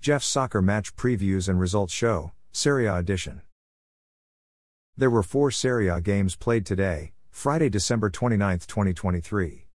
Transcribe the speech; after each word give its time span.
Jeff's 0.00 0.26
Soccer 0.26 0.62
Match 0.62 0.96
Previews 0.96 1.46
and 1.46 1.60
Results 1.60 1.92
Show, 1.92 2.32
Serie 2.52 2.86
A 2.86 2.96
Edition. 2.96 3.42
There 4.96 5.10
were 5.10 5.22
four 5.22 5.50
Serie 5.50 5.88
A 5.88 6.00
games 6.00 6.36
played 6.36 6.64
today, 6.64 7.12
Friday, 7.30 7.68
December 7.68 8.08
29, 8.08 8.60
2023. 8.60 9.66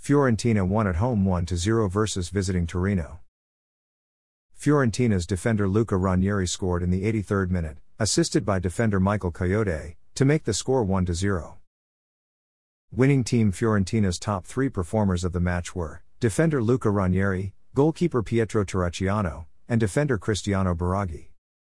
Fiorentina 0.00 0.64
won 0.64 0.86
at 0.86 0.94
home 0.94 1.24
1 1.24 1.48
0 1.48 1.88
versus 1.88 2.28
visiting 2.28 2.68
Torino. 2.68 3.18
Fiorentina's 4.56 5.26
defender 5.26 5.66
Luca 5.66 5.96
Ranieri 5.96 6.46
scored 6.46 6.84
in 6.84 6.90
the 6.90 7.02
83rd 7.02 7.50
minute, 7.50 7.78
assisted 7.98 8.46
by 8.46 8.60
defender 8.60 9.00
Michael 9.00 9.32
Kayode, 9.32 9.96
to 10.14 10.24
make 10.24 10.44
the 10.44 10.54
score 10.54 10.84
1 10.84 11.12
0. 11.12 11.58
Winning 12.92 13.24
team 13.24 13.50
Fiorentina's 13.50 14.20
top 14.20 14.46
three 14.46 14.68
performers 14.68 15.24
of 15.24 15.32
the 15.32 15.40
match 15.40 15.74
were 15.74 16.04
defender 16.20 16.62
Luca 16.62 16.90
Ranieri, 16.90 17.54
goalkeeper 17.78 18.24
Pietro 18.24 18.64
Terracciano, 18.64 19.44
and 19.68 19.78
defender 19.78 20.18
Cristiano 20.18 20.74
Biraghi. 20.74 21.28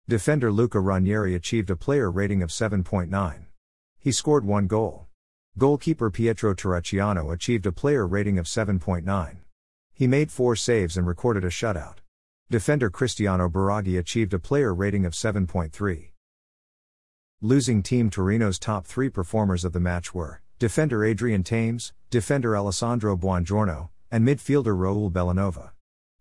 Defender 0.06 0.52
Luca 0.52 0.78
Ranieri 0.78 1.34
achieved 1.34 1.68
a 1.68 1.74
player 1.74 2.12
rating 2.12 2.44
of 2.44 2.50
7.9. 2.50 3.46
He 3.98 4.12
scored 4.12 4.44
one 4.44 4.68
goal. 4.68 5.08
Goalkeeper 5.58 6.12
Pietro 6.12 6.54
Terracciano 6.54 7.32
achieved 7.32 7.66
a 7.66 7.72
player 7.72 8.06
rating 8.06 8.38
of 8.38 8.46
7.9. 8.46 9.38
He 9.94 10.06
made 10.06 10.30
four 10.30 10.54
saves 10.54 10.96
and 10.96 11.08
recorded 11.08 11.44
a 11.44 11.48
shutout. 11.48 11.96
Defender 12.50 12.88
Cristiano 12.88 13.48
Biraghi 13.48 13.98
achieved 13.98 14.32
a 14.32 14.38
player 14.38 14.72
rating 14.72 15.04
of 15.06 15.12
7.3. 15.12 16.10
Losing 17.40 17.82
team 17.82 18.10
Torino's 18.10 18.60
top 18.60 18.86
three 18.86 19.08
performers 19.08 19.64
of 19.64 19.72
the 19.72 19.80
match 19.80 20.14
were 20.14 20.40
defender 20.60 21.04
Adrien 21.04 21.42
Tameze, 21.42 21.90
defender 22.10 22.56
Alessandro 22.56 23.16
Buongiorno, 23.16 23.88
and 24.12 24.24
midfielder 24.24 24.76
Raul 24.76 25.10
Bellanova. 25.10 25.72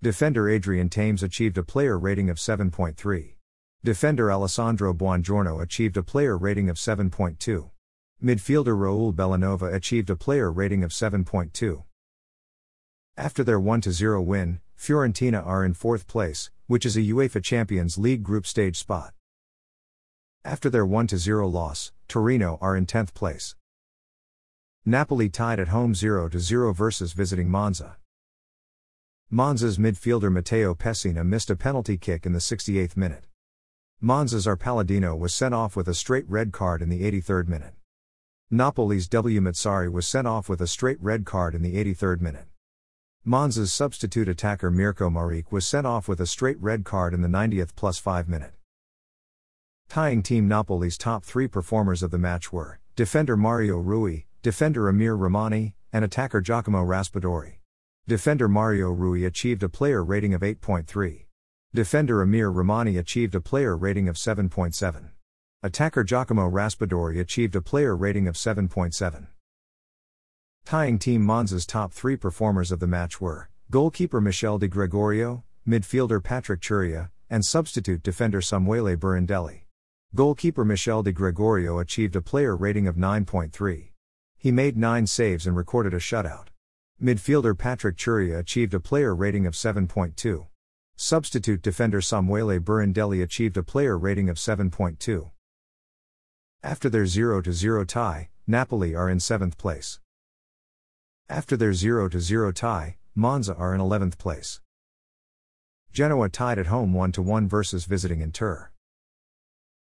Defender 0.01 0.49
Adrien 0.49 0.89
Tameze 0.89 1.23
achieved 1.23 1.57
a 1.57 1.63
player 1.63 1.97
rating 1.97 2.29
of 2.29 2.37
7.3. 2.37 3.35
Defender 3.83 4.31
Alessandro 4.31 4.93
Buongiorno 4.93 5.61
achieved 5.61 5.95
a 5.97 6.03
player 6.03 6.37
rating 6.37 6.69
of 6.69 6.77
7.2. 6.77 7.69
Midfielder 8.23 8.75
Raul 8.75 9.13
Bellanova 9.13 9.73
achieved 9.73 10.09
a 10.09 10.15
player 10.15 10.51
rating 10.51 10.83
of 10.83 10.91
7.2. 10.91 11.83
After 13.17 13.43
their 13.43 13.59
1 13.59 13.81
0 13.83 14.21
win, 14.21 14.59
Fiorentina 14.77 15.45
are 15.45 15.63
in 15.63 15.73
fourth 15.73 16.07
place, 16.07 16.51
which 16.67 16.85
is 16.85 16.97
a 16.97 17.01
UEFA 17.01 17.41
Champions 17.41 17.97
League 17.97 18.23
group 18.23 18.45
stage 18.45 18.77
spot. 18.77 19.13
After 20.43 20.69
their 20.69 20.85
1 20.85 21.07
0 21.07 21.47
loss, 21.47 21.93
Torino 22.07 22.57
are 22.61 22.75
in 22.75 22.85
10th 22.85 23.13
place. 23.13 23.55
Napoli 24.85 25.29
tied 25.29 25.59
at 25.59 25.69
home 25.69 25.95
0 25.95 26.29
0 26.37 26.73
versus 26.73 27.13
visiting 27.13 27.49
Monza. 27.49 27.97
Monza's 29.33 29.79
midfielder 29.79 30.31
Matteo 30.31 30.75
Pessina 30.75 31.25
missed 31.25 31.49
a 31.49 31.55
penalty 31.55 31.97
kick 31.97 32.27
in 32.27 32.33
the 32.33 32.39
68th 32.39 32.95
minute. 32.95 33.25
Monza's 33.99 34.45
R. 34.45 34.55
Palladino 34.55 35.15
was 35.15 35.33
sent 35.33 35.55
off 35.55 35.75
with 35.75 35.87
a 35.87 35.95
straight 35.95 36.29
red 36.29 36.51
card 36.51 36.79
in 36.79 36.89
the 36.89 37.01
83rd 37.01 37.47
minute. 37.47 37.73
Napoli's 38.51 39.07
W. 39.07 39.41
Mazzarri 39.41 39.91
was 39.91 40.05
sent 40.05 40.27
off 40.27 40.47
with 40.47 40.61
a 40.61 40.67
straight 40.67 41.01
red 41.01 41.25
card 41.25 41.55
in 41.55 41.63
the 41.63 41.73
83rd 41.73 42.21
minute. 42.21 42.45
Monza's 43.25 43.73
substitute 43.73 44.29
attacker 44.29 44.69
Mirko 44.69 45.09
Maric 45.09 45.51
was 45.51 45.65
sent 45.65 45.87
off 45.87 46.07
with 46.07 46.21
a 46.21 46.27
straight 46.27 46.61
red 46.61 46.85
card 46.85 47.11
in 47.11 47.23
the 47.23 47.27
90th 47.27 47.75
plus 47.75 47.97
5 47.97 48.29
minute. 48.29 48.53
Tying 49.89 50.21
Team 50.21 50.47
Napoli's 50.47 50.99
top 50.99 51.25
three 51.25 51.47
performers 51.47 52.03
of 52.03 52.11
the 52.11 52.19
match 52.19 52.53
were 52.53 52.79
defender 52.95 53.35
Mario 53.35 53.77
Rui, 53.77 54.25
defender 54.43 54.87
Amir 54.87 55.17
Rrahmani, 55.17 55.73
and 55.91 56.05
attacker 56.05 56.41
Giacomo 56.41 56.85
Raspadori. 56.85 57.55
Defender 58.07 58.47
Mario 58.47 58.91
Rui 58.91 59.25
achieved 59.25 59.63
a 59.63 59.69
player 59.69 60.03
rating 60.03 60.35
of 60.35 60.41
8.3. 60.41 61.25
Defender 61.73 62.21
Amir 62.21 62.51
Rrahmani 62.51 62.99
achieved 62.99 63.33
a 63.33 63.41
player 63.41 63.75
rating 63.75 64.07
of 64.07 64.15
7.7. 64.15 65.09
Attacker 65.63 66.03
Giacomo 66.03 66.47
Raspadori 66.47 67.19
achieved 67.19 67.55
a 67.55 67.61
player 67.61 67.95
rating 67.95 68.27
of 68.27 68.35
7.7. 68.35 69.25
Tying 70.65 70.99
Team 70.99 71.25
Monza's 71.25 71.65
top 71.65 71.93
three 71.93 72.15
performers 72.15 72.71
of 72.71 72.79
the 72.79 72.85
match 72.85 73.19
were 73.19 73.49
goalkeeper 73.71 74.21
Michel 74.21 74.59
Di 74.59 74.67
Gregorio, 74.67 75.43
midfielder 75.67 76.23
Patrick 76.23 76.61
Ciurria, 76.61 77.09
and 77.31 77.43
substitute 77.43 78.03
defender 78.03 78.39
Samuele 78.39 78.95
Birindelli. 78.95 79.61
Goalkeeper 80.13 80.63
Michel 80.63 81.01
Di 81.01 81.11
Gregorio 81.11 81.79
achieved 81.79 82.15
a 82.15 82.21
player 82.21 82.55
rating 82.55 82.87
of 82.87 82.97
9.3. 82.97 83.89
He 84.37 84.51
made 84.51 84.77
9 84.77 85.07
saves 85.07 85.47
and 85.47 85.57
recorded 85.57 85.95
a 85.95 85.97
shutout. 85.97 86.49
Midfielder 87.01 87.57
Patrick 87.57 87.97
Ciurria 87.97 88.39
achieved 88.39 88.73
a 88.73 88.79
player 88.79 89.13
rating 89.13 89.45
of 89.45 89.53
7.2. 89.53 90.47
Substitute 90.95 91.61
defender 91.61 91.99
Samuele 91.99 92.57
Birindelli 92.57 93.21
achieved 93.21 93.57
a 93.57 93.63
player 93.63 93.97
rating 93.97 94.29
of 94.29 94.37
7.2. 94.37 95.31
After 96.63 96.89
their 96.89 97.05
0 97.05 97.43
0 97.43 97.83
tie, 97.83 98.29
Napoli 98.47 98.95
are 98.95 99.09
in 99.09 99.17
7th 99.17 99.57
place. 99.57 99.99
After 101.27 101.57
their 101.57 101.73
0 101.73 102.09
0 102.09 102.51
tie, 102.53 102.95
Monza 103.13 103.53
are 103.55 103.75
in 103.75 103.81
11th 103.81 104.17
place. 104.17 104.61
Genoa 105.91 106.29
tied 106.29 106.57
at 106.57 106.67
home 106.67 106.93
1 106.93 107.11
1 107.11 107.49
versus 107.49 107.83
visiting 107.83 108.21
Inter. 108.21 108.71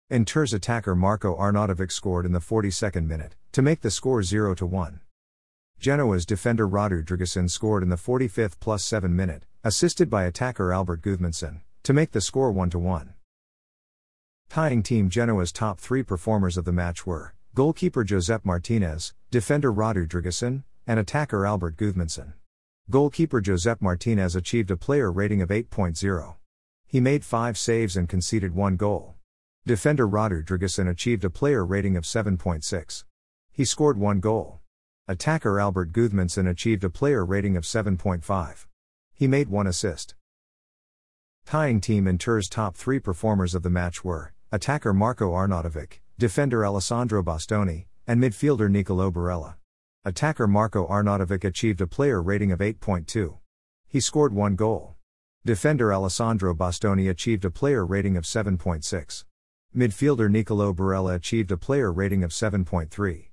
Inter's 0.08 0.54
attacker 0.54 0.94
Marco 0.94 1.36
Arnautovic 1.36 1.92
scored 1.92 2.24
in 2.24 2.32
the 2.32 2.40
42nd 2.40 3.06
minute, 3.06 3.36
to 3.52 3.60
make 3.60 3.82
the 3.82 3.90
score 3.90 4.22
0 4.22 4.54
1. 4.54 5.00
Genoa's 5.78 6.24
defender 6.24 6.68
Radu 6.68 7.04
Dragusin 7.04 7.50
scored 7.50 7.82
in 7.82 7.88
the 7.88 7.96
45th 7.96 8.58
plus 8.60 8.84
7 8.84 9.14
minute, 9.14 9.44
assisted 9.62 10.08
by 10.08 10.24
attacker 10.24 10.72
Albert 10.72 11.02
Gudmundsson, 11.02 11.60
to 11.82 11.92
make 11.92 12.12
the 12.12 12.20
score 12.20 12.50
1 12.50 12.70
1. 12.70 13.14
Tying 14.48 14.82
Team 14.82 15.10
Genoa's 15.10 15.52
top 15.52 15.80
three 15.80 16.02
performers 16.02 16.56
of 16.56 16.64
the 16.64 16.72
match 16.72 17.06
were 17.06 17.34
goalkeeper 17.54 18.04
Josep 18.04 18.44
Martinez, 18.44 19.14
defender 19.30 19.72
Radu 19.72 20.06
Dragusin, 20.08 20.64
and 20.86 20.98
attacker 20.98 21.46
Albert 21.46 21.76
Gudmundsson. 21.76 22.34
Goalkeeper 22.90 23.40
Josep 23.40 23.80
Martinez 23.80 24.36
achieved 24.36 24.70
a 24.70 24.76
player 24.76 25.10
rating 25.10 25.40
of 25.40 25.48
8.0. 25.48 26.36
He 26.86 27.00
made 27.00 27.24
five 27.24 27.56
saves 27.56 27.96
and 27.96 28.08
conceded 28.08 28.54
one 28.54 28.76
goal. 28.76 29.14
Defender 29.66 30.06
Radu 30.06 30.44
Dragusin 30.44 30.88
achieved 30.88 31.24
a 31.24 31.30
player 31.30 31.64
rating 31.64 31.96
of 31.96 32.04
7.6. 32.04 33.04
He 33.50 33.64
scored 33.64 33.98
one 33.98 34.20
goal. 34.20 34.60
Attacker 35.06 35.60
Albert 35.60 35.92
Gudmundsson 35.92 36.48
achieved 36.48 36.82
a 36.82 36.88
player 36.88 37.26
rating 37.26 37.58
of 37.58 37.64
7.5. 37.64 38.66
He 39.12 39.26
made 39.26 39.50
one 39.50 39.66
assist. 39.66 40.14
Tying 41.44 41.82
Team 41.82 42.06
Inter's 42.06 42.48
top 42.48 42.74
three 42.74 42.98
performers 42.98 43.54
of 43.54 43.62
the 43.62 43.68
match 43.68 44.02
were 44.02 44.32
attacker 44.50 44.94
Marco 44.94 45.32
Arnautovic, 45.32 46.00
defender 46.18 46.64
Alessandro 46.64 47.22
Bastoni, 47.22 47.84
and 48.06 48.18
midfielder 48.18 48.70
Nicolo 48.70 49.10
Barella. 49.10 49.56
Attacker 50.06 50.46
Marco 50.46 50.88
Arnautovic 50.88 51.44
achieved 51.44 51.82
a 51.82 51.86
player 51.86 52.22
rating 52.22 52.50
of 52.50 52.60
8.2. 52.60 53.36
He 53.86 54.00
scored 54.00 54.32
one 54.32 54.56
goal. 54.56 54.96
Defender 55.44 55.92
Alessandro 55.92 56.54
Bastoni 56.54 57.10
achieved 57.10 57.44
a 57.44 57.50
player 57.50 57.84
rating 57.84 58.16
of 58.16 58.24
7.6. 58.24 59.24
Midfielder 59.76 60.30
Nicolo 60.30 60.72
Barella 60.72 61.14
achieved 61.14 61.52
a 61.52 61.58
player 61.58 61.92
rating 61.92 62.24
of 62.24 62.30
7.3. 62.30 63.26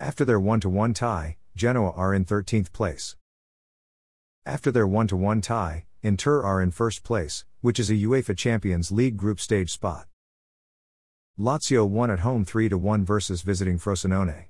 After 0.00 0.24
their 0.24 0.40
1 0.40 0.60
1 0.62 0.94
tie, 0.94 1.36
Genoa 1.54 1.92
are 1.92 2.12
in 2.12 2.24
13th 2.24 2.72
place. 2.72 3.14
After 4.44 4.72
their 4.72 4.88
1 4.88 5.08
1 5.08 5.40
tie, 5.40 5.86
Inter 6.02 6.42
are 6.42 6.60
in 6.60 6.72
first 6.72 7.04
place, 7.04 7.44
which 7.60 7.78
is 7.78 7.90
a 7.90 7.94
UEFA 7.94 8.36
Champions 8.36 8.90
League 8.90 9.16
group 9.16 9.38
stage 9.38 9.70
spot. 9.70 10.08
Lazio 11.38 11.88
won 11.88 12.10
at 12.10 12.20
home 12.20 12.44
3 12.44 12.68
1 12.70 13.04
versus 13.04 13.42
visiting 13.42 13.78
Frosinone. 13.78 14.46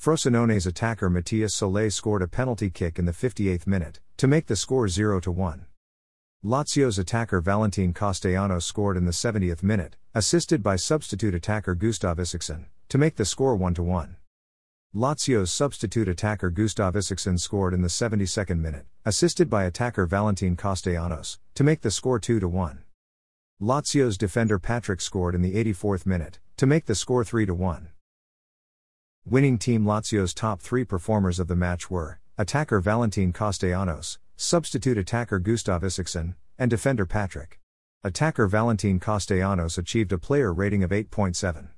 Frosinone's 0.00 0.66
attacker 0.66 1.10
Matthias 1.10 1.54
Soulé 1.54 1.92
scored 1.92 2.22
a 2.22 2.28
penalty 2.28 2.70
kick 2.70 2.98
in 2.98 3.04
the 3.04 3.12
58th 3.12 3.66
minute, 3.66 4.00
to 4.16 4.26
make 4.26 4.46
the 4.46 4.56
score 4.56 4.88
0 4.88 5.20
1. 5.20 5.66
Lazio's 6.42 6.98
attacker 6.98 7.42
Valentin 7.42 7.92
Castellanos 7.92 8.64
scored 8.64 8.96
in 8.96 9.04
the 9.04 9.12
70th 9.12 9.62
minute, 9.62 9.96
assisted 10.14 10.62
by 10.62 10.76
substitute 10.76 11.34
attacker 11.34 11.74
Gustav 11.74 12.16
Isaksen 12.16 12.66
to 12.88 12.96
make 12.96 13.16
the 13.16 13.24
score 13.24 13.54
1 13.54 13.74
1. 13.74 14.16
Lazio's 14.94 15.50
substitute 15.50 16.08
attacker 16.08 16.48
Gustav 16.48 16.94
Isaksen 16.94 17.38
scored 17.38 17.74
in 17.74 17.82
the 17.82 17.88
72nd 17.88 18.58
minute, 18.60 18.86
assisted 19.04 19.50
by 19.50 19.64
attacker 19.64 20.06
Valentin 20.06 20.56
Castellanos, 20.56 21.38
to 21.54 21.62
make 21.62 21.82
the 21.82 21.90
score 21.90 22.18
2 22.18 22.48
1. 22.48 22.84
Lazio's 23.60 24.16
defender 24.16 24.58
Patrick 24.58 25.02
scored 25.02 25.34
in 25.34 25.42
the 25.42 25.52
84th 25.62 26.06
minute, 26.06 26.38
to 26.56 26.66
make 26.66 26.86
the 26.86 26.94
score 26.94 27.24
3 27.24 27.44
1. 27.44 27.88
Winning 29.26 29.58
team 29.58 29.84
Lazio's 29.84 30.32
top 30.32 30.62
three 30.62 30.84
performers 30.84 31.38
of 31.38 31.48
the 31.48 31.56
match 31.56 31.90
were 31.90 32.18
attacker 32.38 32.80
Valentin 32.80 33.34
Castellanos, 33.34 34.18
substitute 34.36 34.96
attacker 34.96 35.38
Gustav 35.38 35.82
Isaksen, 35.82 36.36
and 36.58 36.70
defender 36.70 37.04
Patrick. 37.04 37.60
Attacker 38.02 38.46
Valentin 38.46 38.98
Castellanos 38.98 39.76
achieved 39.76 40.12
a 40.12 40.18
player 40.18 40.54
rating 40.54 40.82
of 40.82 40.90
8.7. 40.90 41.68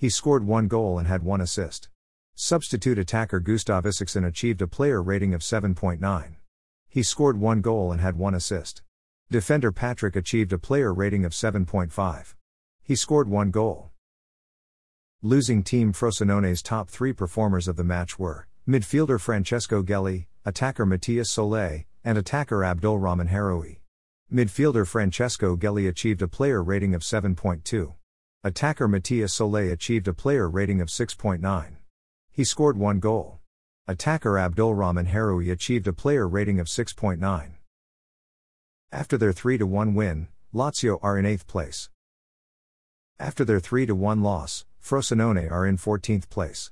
He 0.00 0.08
scored 0.08 0.46
one 0.46 0.66
goal 0.66 0.98
and 0.98 1.06
had 1.06 1.22
one 1.22 1.42
assist. 1.42 1.90
Substitute 2.34 2.98
attacker 2.98 3.38
Gustav 3.38 3.84
Isaksen 3.84 4.26
achieved 4.26 4.62
a 4.62 4.66
player 4.66 5.02
rating 5.02 5.34
of 5.34 5.42
7.9. 5.42 6.36
He 6.88 7.02
scored 7.02 7.38
one 7.38 7.60
goal 7.60 7.92
and 7.92 8.00
had 8.00 8.16
one 8.16 8.34
assist. 8.34 8.80
Defender 9.30 9.70
Patrick 9.70 10.16
achieved 10.16 10.54
a 10.54 10.58
player 10.58 10.94
rating 10.94 11.26
of 11.26 11.32
7.5. 11.32 12.34
He 12.82 12.96
scored 12.96 13.28
one 13.28 13.50
goal. 13.50 13.90
Losing 15.20 15.62
team 15.62 15.92
Frosinone's 15.92 16.62
top 16.62 16.88
three 16.88 17.12
performers 17.12 17.68
of 17.68 17.76
the 17.76 17.84
match 17.84 18.18
were 18.18 18.48
midfielder 18.66 19.20
Francesco 19.20 19.82
Gelli, 19.82 20.28
attacker 20.46 20.86
Matthias 20.86 21.30
Soulé, 21.30 21.84
and 22.02 22.16
attacker 22.16 22.64
Abdul 22.64 22.98
Rahman 22.98 23.28
Harroui. 23.28 23.80
Midfielder 24.32 24.88
Francesco 24.88 25.56
Gelli 25.56 25.86
achieved 25.86 26.22
a 26.22 26.26
player 26.26 26.62
rating 26.62 26.94
of 26.94 27.02
7.2. 27.02 27.96
Attacker 28.42 28.88
Matthias 28.88 29.38
Soulé 29.38 29.70
achieved 29.70 30.08
a 30.08 30.14
player 30.14 30.48
rating 30.48 30.80
of 30.80 30.88
6.9. 30.88 31.76
He 32.32 32.42
scored 32.42 32.78
one 32.78 32.98
goal. 32.98 33.38
Attacker 33.86 34.38
Abdul 34.38 34.74
Rahman 34.74 35.08
Harroui 35.08 35.52
achieved 35.52 35.86
a 35.86 35.92
player 35.92 36.26
rating 36.26 36.58
of 36.58 36.66
6.9. 36.66 37.50
After 38.90 39.18
their 39.18 39.34
3 39.34 39.58
1 39.58 39.94
win, 39.94 40.28
Lazio 40.54 40.98
are 41.02 41.18
in 41.18 41.26
8th 41.26 41.46
place. 41.46 41.90
After 43.18 43.44
their 43.44 43.60
3 43.60 43.84
1 43.84 44.22
loss, 44.22 44.64
Frosinone 44.82 45.50
are 45.50 45.66
in 45.66 45.76
14th 45.76 46.30
place. 46.30 46.70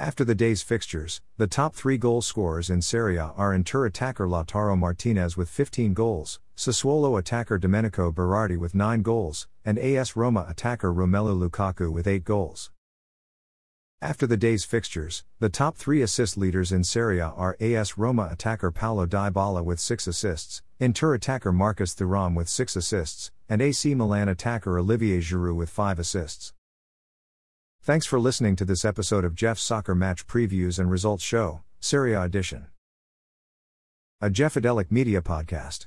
After 0.00 0.24
the 0.24 0.34
day's 0.34 0.62
fixtures, 0.62 1.20
the 1.36 1.46
top 1.46 1.76
three 1.76 1.96
goal 1.96 2.22
scorers 2.22 2.70
in 2.70 2.82
Serie 2.82 3.18
A 3.18 3.32
are 3.36 3.54
Inter 3.54 3.86
attacker 3.86 4.26
Lautaro 4.26 4.76
Martinez 4.76 5.36
with 5.36 5.48
15 5.48 5.94
goals, 5.94 6.40
Sassuolo 6.58 7.16
attacker 7.16 7.56
Domenico 7.56 8.10
Berardi 8.10 8.58
with 8.58 8.74
9 8.74 9.02
goals, 9.02 9.46
and 9.64 9.78
AS 9.78 10.16
Roma 10.16 10.44
attacker 10.48 10.92
Romelu 10.92 11.48
Lukaku 11.48 11.92
with 11.92 12.08
8 12.08 12.24
goals. 12.24 12.72
After 14.02 14.26
the 14.26 14.36
day's 14.36 14.64
fixtures, 14.64 15.22
the 15.38 15.50
top 15.50 15.76
three 15.76 16.02
assist 16.02 16.36
leaders 16.36 16.72
in 16.72 16.82
Serie 16.82 17.20
A 17.20 17.26
are 17.28 17.56
AS 17.60 17.96
Roma 17.96 18.28
attacker 18.32 18.72
Paulo 18.72 19.06
Dybala 19.06 19.64
with 19.64 19.78
6 19.78 20.08
assists, 20.08 20.64
Inter 20.80 21.14
attacker 21.14 21.52
Marcus 21.52 21.94
Thuram 21.94 22.34
with 22.34 22.48
6 22.48 22.74
assists, 22.74 23.30
and 23.48 23.62
AC 23.62 23.94
Milan 23.94 24.28
attacker 24.28 24.80
Olivier 24.80 25.20
Giroud 25.20 25.54
with 25.54 25.70
5 25.70 26.00
assists. 26.00 26.54
Thanks 27.82 28.04
for 28.04 28.18
listening 28.18 28.56
to 28.56 28.64
this 28.64 28.84
episode 28.84 29.24
of 29.24 29.36
Jeff's 29.36 29.62
Soccer 29.62 29.94
Match 29.94 30.26
Previews 30.26 30.80
and 30.80 30.90
Results 30.90 31.22
Show, 31.22 31.62
Serie 31.78 32.14
A 32.14 32.22
Edition. 32.22 32.66
A 34.20 34.28
Jeffadelic 34.28 34.90
Media 34.90 35.22
Podcast. 35.22 35.86